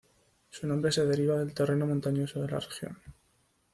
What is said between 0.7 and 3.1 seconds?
se deriva del terreno montañoso de la región.